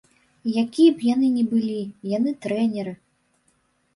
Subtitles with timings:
[0.61, 1.77] Якія б яны ні былі,
[2.17, 2.93] яны трэнеры.